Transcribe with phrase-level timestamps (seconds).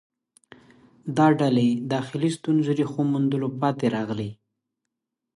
[1.17, 4.29] دا ډلې داخلي ستونزو ریښو موندلو پاتې راغلې